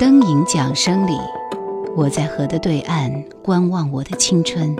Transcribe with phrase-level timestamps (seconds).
[0.00, 1.12] 灯影桨声里，
[1.94, 4.74] 我在河的对岸观望我的青春，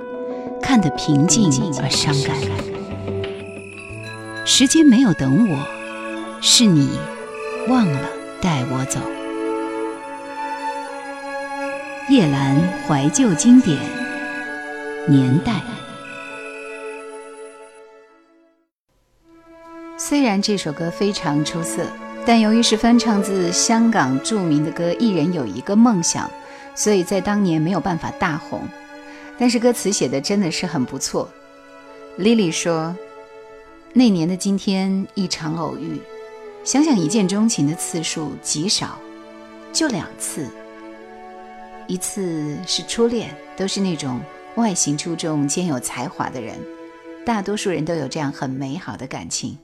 [0.62, 2.34] 看得平静而伤感。
[4.46, 5.58] 时间没有等我，
[6.40, 6.98] 是你
[7.68, 8.00] 忘了
[8.40, 8.98] 带我走。
[12.08, 12.56] 夜阑
[12.88, 13.78] 怀旧经典
[15.06, 15.60] 年代。
[19.98, 21.84] 虽然这首歌非常出色，
[22.26, 26.26] 但由于是翻唱自香港著名的歌《一人有一个梦想》，
[26.74, 28.62] 所以在当年没有办法大红。
[29.38, 31.28] 但是歌词写的真的是很不错。
[32.18, 32.94] Lily 说
[33.94, 35.98] ：“那年的今天，一场偶遇，
[36.62, 38.98] 想想一见钟情的次数极少，
[39.72, 40.46] 就两次。
[41.86, 44.20] 一次是初恋，都是那种
[44.56, 46.54] 外形出众、兼有才华的人，
[47.24, 49.56] 大多数人都有这样很美好的感情。”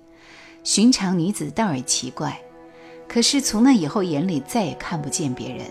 [0.66, 2.36] 寻常女子倒也奇怪，
[3.06, 5.64] 可是从那以后眼里再也看不见别人。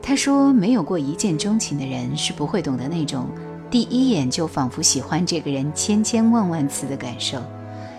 [0.00, 3.26] 他说：“没有过一见钟情的人是不会懂得那种
[3.68, 7.42] 第一眼就仿佛喜欢这个人千千万万次的感受，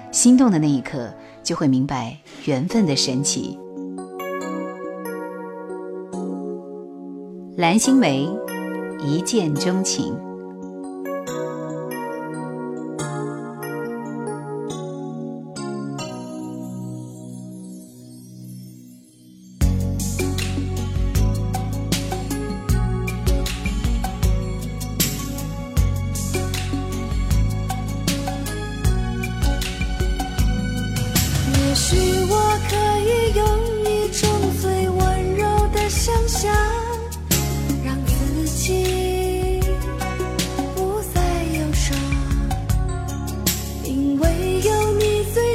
[0.10, 3.60] 心动的那一刻就会明白缘分的神奇。”
[7.58, 8.34] 蓝心湄，
[9.06, 10.18] 一见钟情。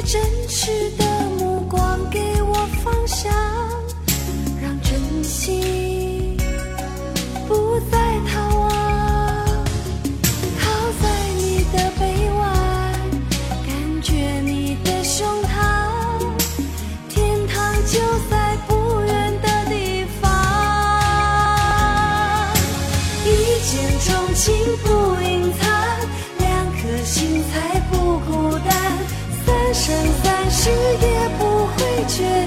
[0.05, 1.02] 真实的
[32.15, 32.42] 却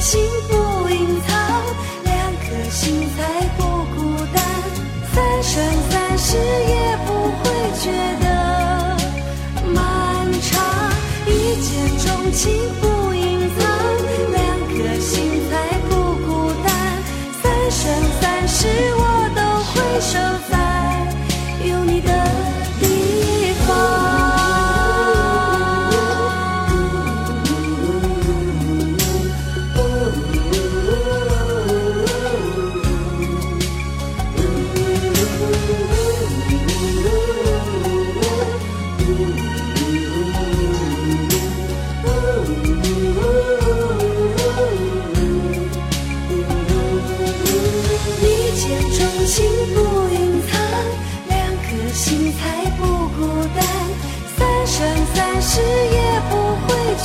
[0.00, 1.62] 幸福隐藏
[2.04, 3.62] 两颗心才不
[3.94, 4.44] 孤单。
[5.14, 7.44] 三生三世也不会
[7.80, 7.90] 觉
[8.20, 8.96] 得
[9.74, 10.92] 漫长
[11.26, 11.30] 一
[11.62, 12.44] 见钟情
[12.80, 12.95] 不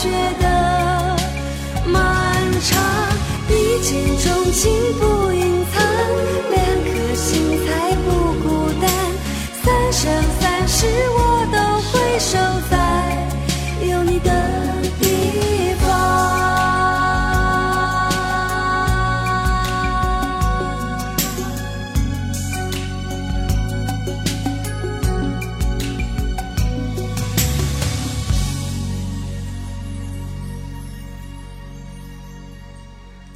[0.01, 0.30] 雪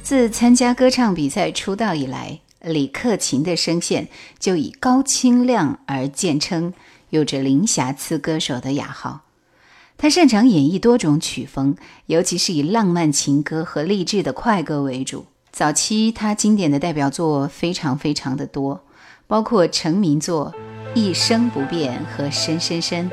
[0.06, 4.06] 自参加歌唱比赛出道以来，李克勤的声线
[4.38, 6.72] 就以高清亮而见称，
[7.10, 9.22] 有着零瑕疵歌手的雅号。
[9.98, 11.74] 他擅长演绎多种曲风，
[12.06, 15.26] 尤其是以浪漫情歌和励志的快歌为主。
[15.50, 18.84] 早期他经典的代表作非常非常的多，
[19.26, 20.54] 包括成名作
[20.96, 23.10] 《一生不变》和《深深深》、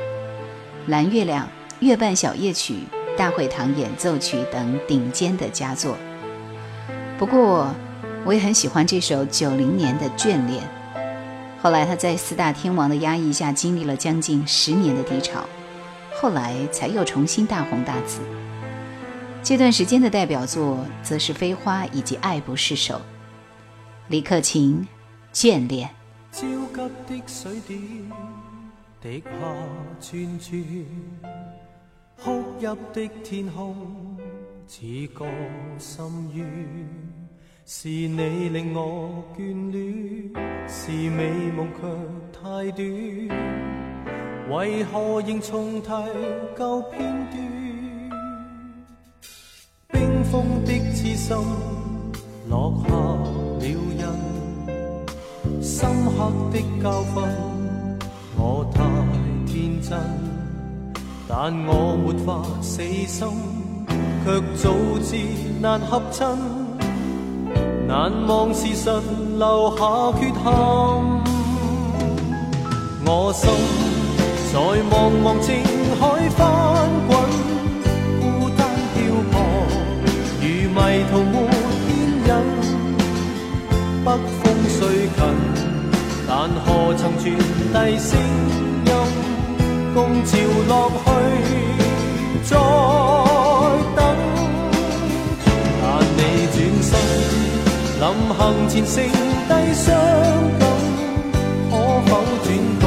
[0.86, 1.44] 蓝月亮》、
[1.84, 2.74] 《月半小夜曲》、
[3.18, 5.98] 《大会堂演奏曲》等顶尖的佳作。
[7.16, 7.72] 不过，
[8.24, 10.62] 我也很喜欢这首九零年的《眷恋》。
[11.60, 15.44] 后来他在四大天王的压抑下，经历了将近十年的低潮，
[16.20, 18.20] 后来才又重新大红大紫。
[19.42, 22.94] 这段时间的代表作则是《飞花》以及《爱不释手》。
[24.08, 24.86] 李克勤，
[25.36, 25.88] 《眷恋》。
[26.32, 26.46] 焦
[27.06, 27.80] 急的水点
[29.00, 29.30] 滴下
[30.00, 30.84] 串串，
[32.22, 34.13] 哭泣的天空。
[34.66, 35.26] 似个
[35.78, 36.44] 深渊，
[37.66, 40.32] 是你令我眷恋，
[40.66, 41.86] 是美梦却
[42.32, 42.84] 太短，
[44.50, 45.88] 为何仍重提
[46.56, 47.00] 旧片
[47.30, 47.36] 段？
[49.92, 51.36] 冰封的痴心
[52.48, 53.72] 落下了印，
[55.62, 57.14] 深刻的教训，
[58.36, 58.82] 我太
[59.46, 59.98] 天真，
[61.28, 63.28] 但我没法死心。
[64.24, 64.72] 却早
[65.02, 65.16] 知
[65.60, 66.26] 难合衬，
[67.86, 68.90] 难忘事实
[69.38, 69.84] 留下
[70.18, 70.34] 缺陷。
[73.04, 73.50] 我心
[74.50, 75.62] 在茫茫情
[76.00, 76.40] 海翻
[77.06, 77.12] 滚，
[78.18, 78.96] 孤单漂
[79.30, 79.34] 泊，
[80.40, 80.42] 如
[80.72, 80.78] 迷
[81.10, 81.36] 途没
[81.84, 81.86] 牵
[82.24, 82.30] 引。
[84.06, 84.08] 北
[84.40, 85.20] 风虽近，
[86.26, 86.32] 但
[86.64, 86.66] 何
[86.96, 87.22] 曾传
[87.74, 88.08] 递声
[88.86, 88.90] 音？
[89.92, 90.32] 共潮
[90.66, 90.72] 落
[91.04, 91.06] 去，
[92.44, 93.03] 再。
[98.04, 99.94] 临行前剩低伤
[100.58, 100.62] 感，
[101.70, 101.72] 可
[102.04, 102.10] 否
[102.44, 102.46] 转
[102.82, 102.84] 告？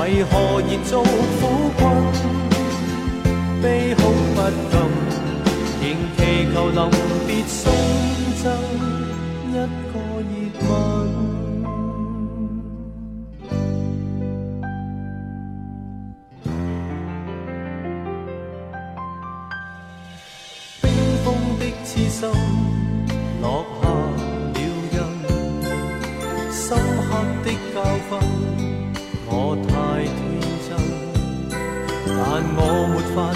[0.00, 0.32] 为何
[0.62, 1.10] 热做苦
[1.76, 1.80] 困？
[3.60, 4.00] 悲哭
[4.34, 4.38] 不
[4.70, 4.74] 禁，
[5.82, 5.84] 仍
[6.16, 6.18] 祈
[6.54, 6.80] 求临
[7.26, 7.60] 别送
[8.42, 8.44] 赠
[9.52, 9.54] 一
[9.92, 10.32] 个热
[10.70, 11.17] 吻。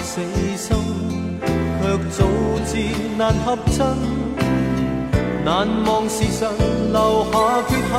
[0.03, 0.21] 死
[0.55, 0.75] 心，
[1.81, 2.19] 却早
[2.65, 2.71] 知
[3.17, 3.85] 难合衬，
[5.43, 6.45] 难忘事实
[6.91, 7.33] 留下
[7.67, 7.91] 缺陷。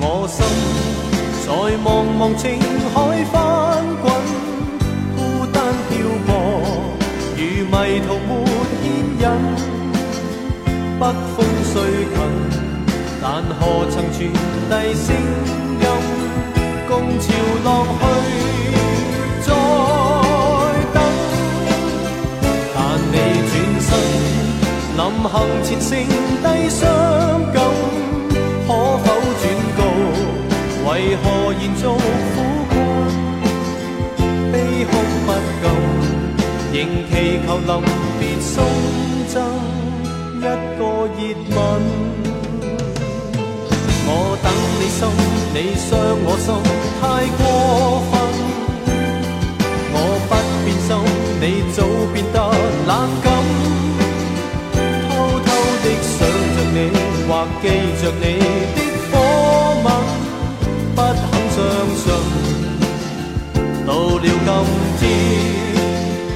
[0.00, 0.36] 我心
[1.44, 1.48] 在
[1.84, 1.86] 茫
[2.18, 2.44] 茫情
[2.92, 2.96] 海
[3.32, 3.34] 翻
[4.02, 4.04] 滚，
[5.16, 5.18] 孤
[5.52, 5.56] 单
[5.88, 5.92] 漂
[6.26, 6.30] 泊，
[7.36, 7.40] 如
[7.70, 7.74] 迷
[8.06, 8.30] 途没
[8.82, 8.84] 牵
[9.22, 9.24] 引，
[10.98, 11.02] 北
[11.34, 11.38] 风
[11.72, 11.74] 虽
[12.14, 12.16] 近。
[13.24, 13.26] 但
[13.60, 14.18] 何曾传
[14.68, 15.06] 递声
[15.80, 15.86] 音？
[16.88, 16.90] 共
[17.20, 17.24] 潮
[17.64, 17.66] 浪
[18.00, 18.02] 去，
[25.28, 26.88] 行前剩低伤
[27.52, 27.62] 感，
[28.66, 29.06] 可否
[29.40, 29.44] 转
[29.76, 29.80] 告？
[30.84, 31.24] 为何
[31.54, 32.36] 延续苦
[32.68, 32.74] 困？
[34.52, 34.92] 悲哭
[35.24, 35.28] 不
[35.62, 35.64] 禁，
[36.72, 36.76] 仍
[37.08, 37.12] 祈
[37.46, 37.70] 求临
[38.18, 38.52] 别送
[39.28, 39.32] 赠
[40.38, 40.80] 一个
[41.16, 41.18] 热
[41.54, 41.56] 吻。
[44.04, 44.08] 我
[44.42, 44.46] 等
[44.78, 45.00] 你心，
[45.54, 45.88] 你伤
[46.24, 46.46] 我心，
[47.00, 47.02] 太
[47.38, 47.40] 过
[48.10, 48.12] 分。
[49.94, 49.96] 我
[50.28, 50.30] 不
[50.64, 50.90] 变心，
[51.40, 51.78] 你早
[52.12, 52.36] 变得
[52.86, 52.90] 冷
[53.22, 53.30] 感。
[57.28, 57.30] 或
[57.62, 57.64] 记
[58.02, 58.24] 着你
[58.74, 58.78] 的
[59.10, 59.12] 火
[59.84, 59.86] 吻，
[60.94, 61.22] 不肯
[61.54, 61.56] 相
[61.96, 62.04] 信。
[63.86, 64.28] 到了今
[64.98, 65.02] 天，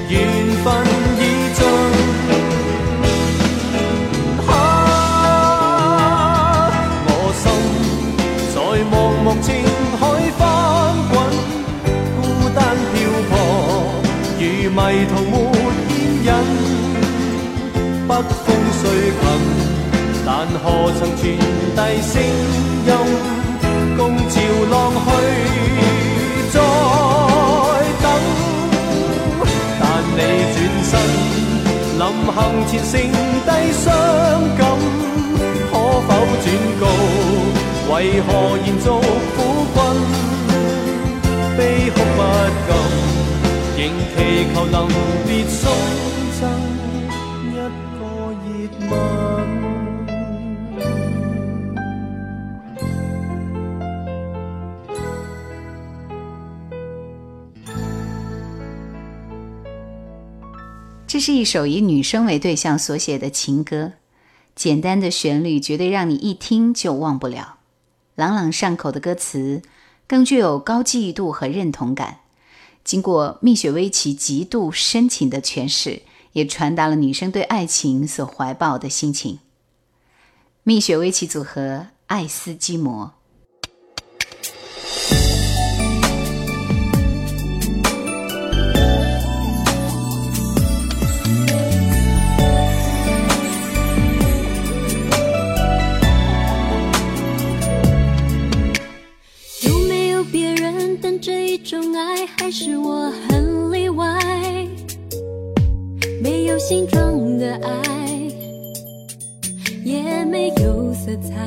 [0.09, 0.13] 缘
[0.63, 0.65] 分
[1.19, 1.21] 已
[1.53, 1.59] 尽。
[4.47, 4.51] 啊，
[7.07, 7.09] 我
[7.41, 7.43] 心
[8.53, 8.55] 在
[8.91, 9.47] 茫茫情
[9.99, 10.01] 海
[10.37, 10.41] 翻
[11.09, 11.13] 滚，
[12.15, 12.19] 孤
[12.55, 12.57] 单
[12.93, 12.95] 漂
[13.29, 13.31] 泊
[14.39, 14.41] 如
[14.71, 14.77] 迷
[15.09, 15.33] 途没
[15.87, 15.89] 牵
[16.23, 16.29] 引，
[18.07, 18.11] 北
[18.45, 18.45] 风
[18.81, 19.66] 吹近。
[20.39, 21.19] 但何曾传
[21.75, 22.21] 递声
[22.85, 22.91] 音？
[23.97, 24.35] 共潮
[24.69, 25.09] 浪去，
[26.53, 26.55] 再
[28.03, 28.05] 等。
[29.79, 30.19] 但你
[30.53, 30.55] 转
[30.89, 30.93] 身，
[31.97, 32.03] 临
[32.35, 32.93] 行前剩
[33.47, 33.83] 低伤
[34.59, 34.61] 感，
[35.71, 35.73] 可
[36.05, 36.09] 否
[36.43, 36.45] 转
[36.79, 36.83] 告？
[37.95, 38.29] 为何
[38.63, 38.85] 延续
[39.33, 39.37] 苦
[39.73, 39.75] 困，
[41.57, 42.19] 悲哭不
[42.67, 42.69] 禁？
[43.75, 43.79] 仍
[44.13, 44.15] 祈
[44.53, 44.75] 求能
[45.25, 45.59] 别送
[46.39, 46.39] 赠
[47.41, 47.59] 一个
[47.97, 49.26] 热吻。
[61.17, 63.93] 这是一首以女生为对象所写的情歌，
[64.55, 67.57] 简单的旋律绝对让你一听就忘不了，
[68.13, 69.63] 朗朗上口的歌词
[70.05, 72.19] 更具有高记忆度和认同感。
[72.83, 79.39] 经过蜜雪薇琪极度深情的诠释，也传达了女生对爱情所怀抱的心情。
[80.61, 83.16] 蜜雪薇琪组合，爱斯基摩。
[102.35, 104.19] 还是我很例外，
[106.21, 108.21] 没有形状的爱，
[109.83, 111.45] 也没有色彩。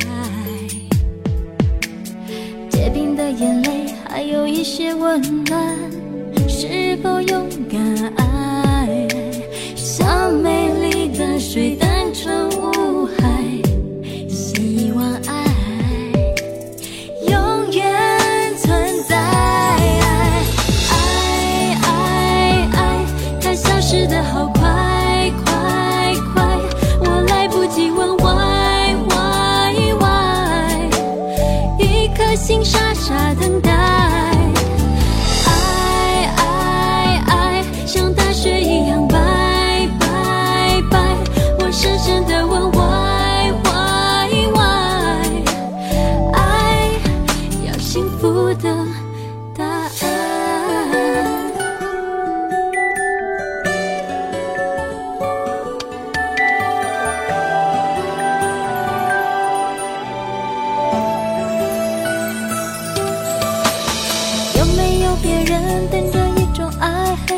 [2.70, 5.76] 结冰的眼泪，还有一些温暖，
[6.48, 8.29] 是否勇敢爱？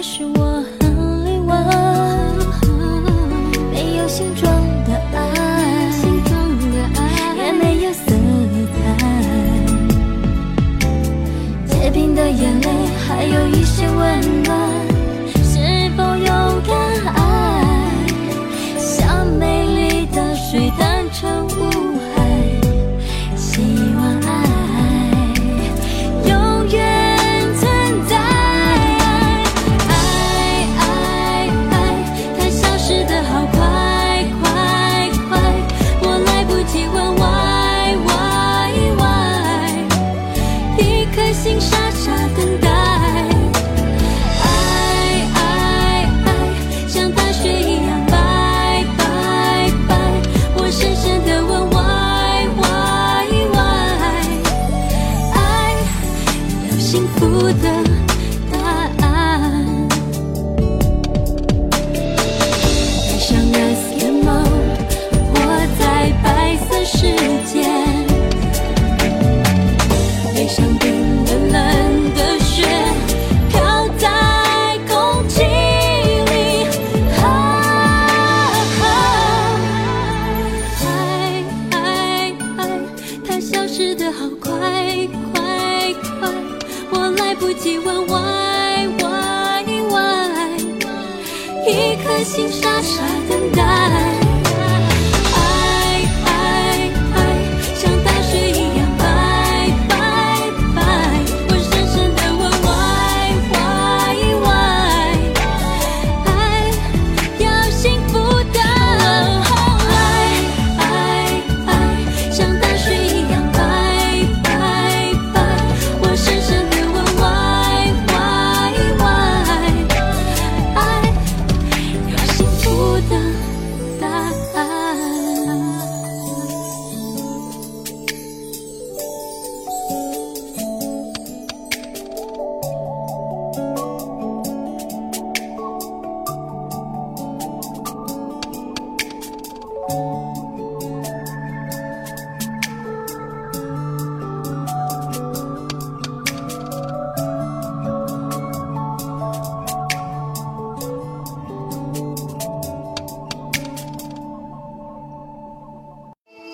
[0.04, 1.54] 是我很例外，
[3.70, 4.52] 没有形状
[4.84, 5.20] 的爱，
[7.36, 8.10] 也没有色
[8.74, 8.82] 彩，
[11.64, 12.68] 结冰的眼泪
[13.06, 14.58] 还有一些温暖，
[15.44, 16.26] 是否勇
[16.66, 16.74] 敢
[17.14, 17.20] 爱，
[18.76, 21.51] 像美丽的水单纯。
[56.92, 57.82] 幸福的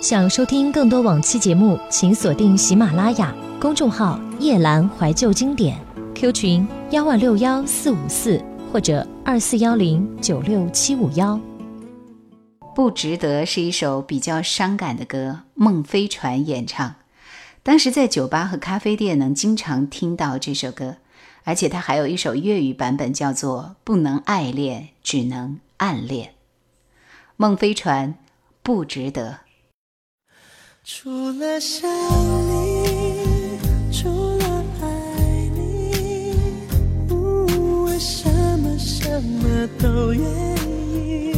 [0.09, 5.79] 想收听更多往期节目，请锁定喜马拉雅公众号“夜阑怀旧经典
[6.15, 11.39] ”，Q 群幺二六幺四五四或者二四幺零九六七五幺。
[12.75, 16.95] 不值得是一首比较伤感的歌，孟飞船演唱。
[17.63, 20.97] 当时在酒吧和咖啡店能经常听到这首歌，
[21.45, 26.33] 而且它还有一首粤语版本，叫做《不能爱恋，只能暗恋。
[27.37, 28.15] 孟飞船
[28.63, 29.41] 不值得。
[30.91, 31.87] 除了想
[32.49, 33.61] 你，
[33.93, 34.87] 除了爱
[35.55, 36.33] 你，
[37.11, 38.27] 我什
[38.59, 40.25] 么什么都愿
[41.05, 41.35] 意。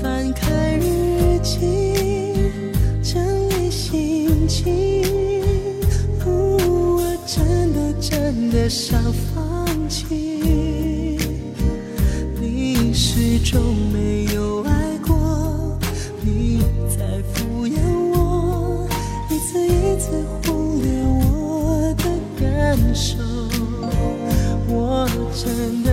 [0.00, 1.92] 翻开日记，
[3.02, 3.20] 整
[3.50, 5.02] 理心情，
[6.24, 11.18] 我真的真的想放弃。
[12.40, 13.60] 你始终
[13.92, 14.85] 没有爱
[22.96, 23.18] 感受，
[24.68, 25.85] 我真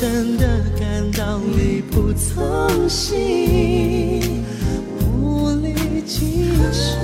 [0.00, 0.46] 真的
[0.78, 4.42] 感到力不从心，
[4.98, 5.74] 无力
[6.06, 6.96] 继续。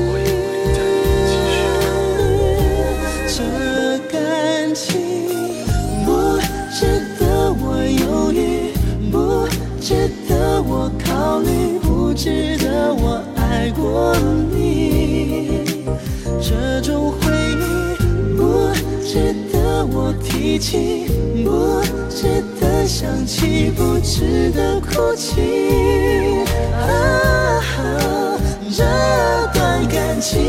[3.28, 4.98] 这感情
[6.06, 6.38] 不
[6.72, 6.86] 值
[7.20, 8.72] 得我犹豫，
[9.12, 9.46] 不
[9.78, 14.16] 值得我考虑，不值得我爱过
[14.54, 15.84] 你。
[16.40, 17.62] 这种回忆
[18.38, 18.72] 不
[19.04, 21.08] 值得我提起，
[21.44, 22.42] 不值
[22.86, 26.44] 想起，不值得哭泣。
[26.72, 27.60] 啊，
[28.70, 28.84] 这
[29.52, 30.40] 段感情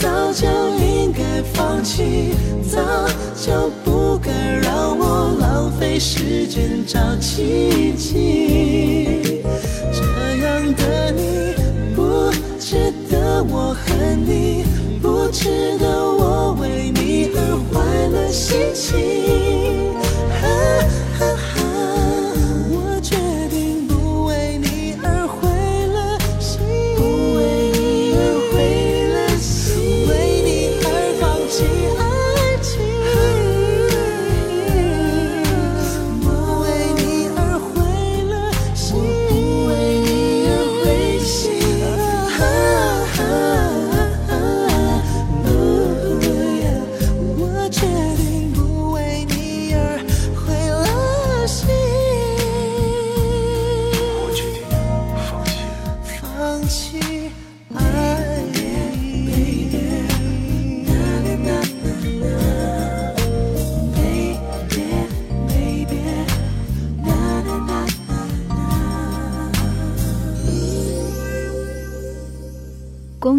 [0.00, 1.22] 早就应该
[1.54, 2.34] 放弃，
[2.68, 2.80] 早
[3.40, 9.42] 就不该让我浪费时间找奇迹。
[9.92, 10.02] 这
[10.44, 11.54] 样的你
[11.94, 14.64] 不值得我恨你，
[15.00, 15.86] 不值得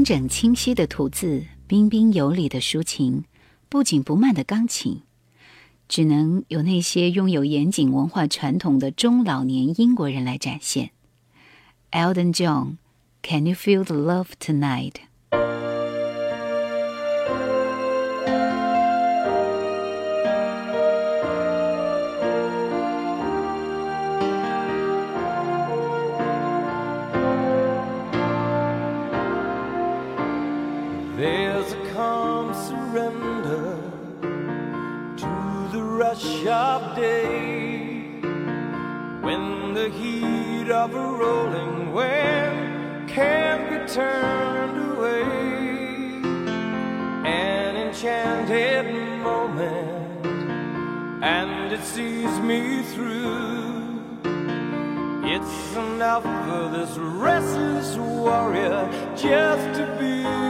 [0.10, 3.26] 整清晰的吐字，彬彬有礼的抒情，
[3.70, 5.04] 不紧不慢的钢琴，
[5.88, 10.90] 只能由那些拥有严谨文化传统的中老年英国人来展现。
[11.92, 14.96] Eldon John，Can you feel the love tonight？
[51.84, 54.02] Sees me through.
[55.24, 60.49] It's enough for this restless warrior just to be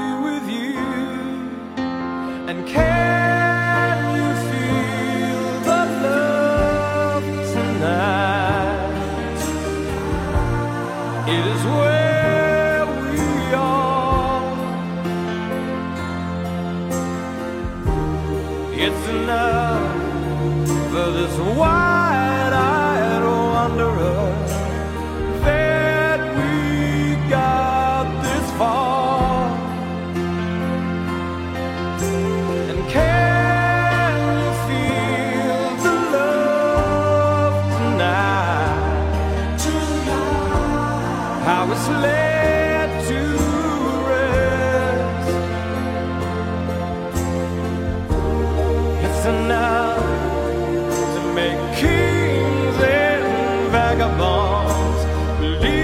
[55.39, 55.78] Believe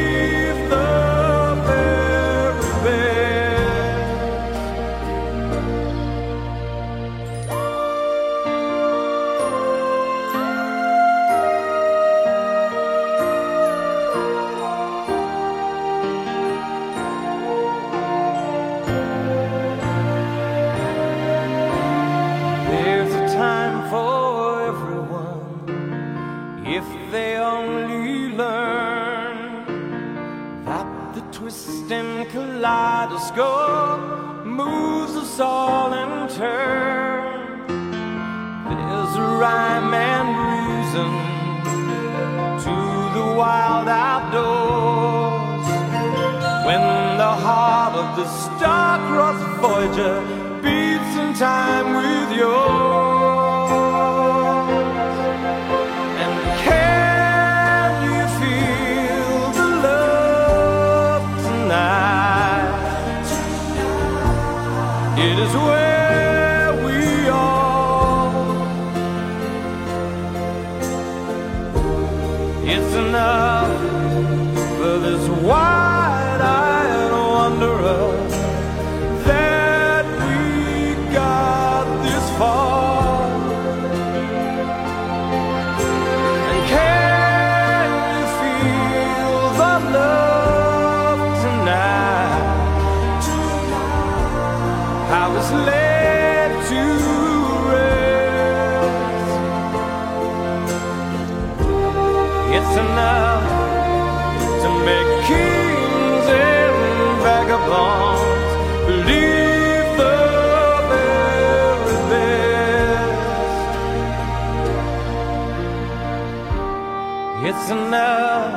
[117.57, 118.51] It's enough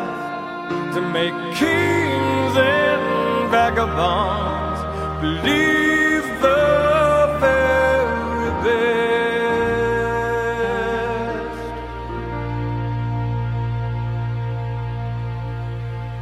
[0.95, 4.81] to make kings and vagabonds
[5.23, 8.79] believe the very best.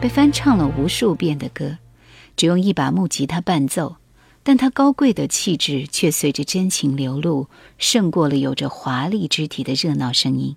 [0.00, 1.78] 被翻唱了无数遍的歌，
[2.36, 3.96] 只用一把木吉他伴奏，
[4.44, 10.56] 但它高贵的气质却随着真情流露，胜过了有着华丽肢体的热闹声音。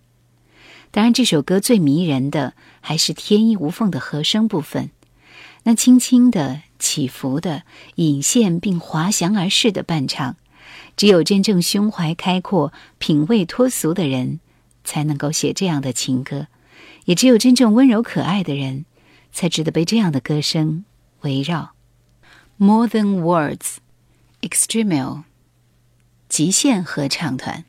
[0.92, 4.90] 当然，这首歌最迷人的还是天衣无缝的和声部分，
[5.64, 7.64] 那轻轻的、起伏的、
[7.96, 10.36] 引线并滑翔而逝的伴唱，
[10.98, 14.40] 只有真正胸怀开阔、品味脱俗的人，
[14.84, 16.48] 才能够写这样的情歌，
[17.06, 18.86] 也只有真正温柔可爱的人。
[19.32, 20.86] 才值得被这样的歌声
[21.22, 21.74] 围绕。
[22.58, 23.76] More than words,
[24.42, 25.24] Extreme，
[26.28, 27.64] 极限合唱团。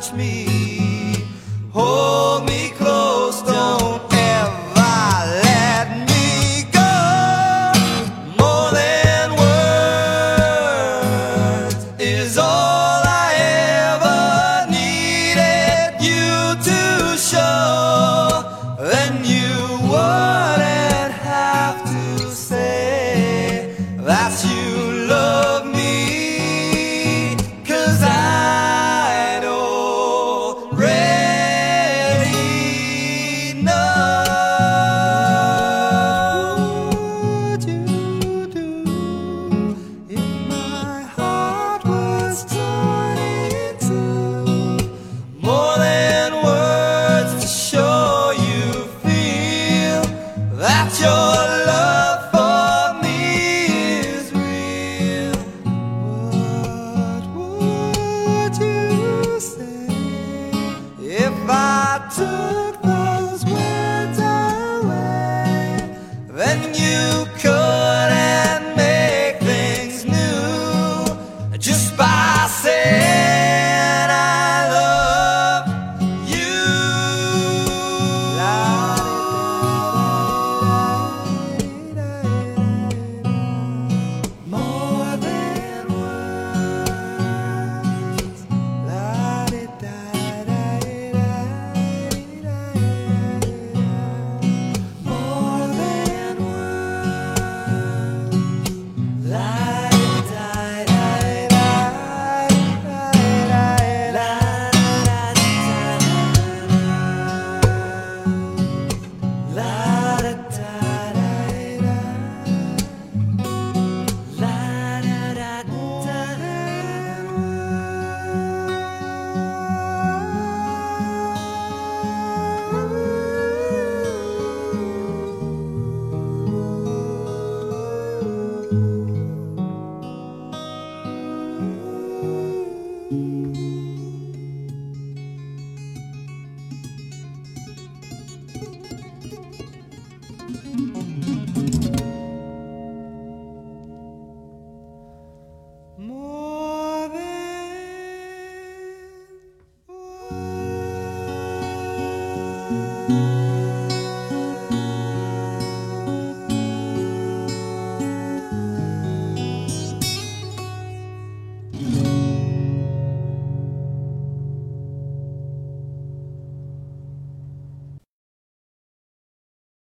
[0.00, 1.26] Touch me.
[1.72, 2.70] Hold me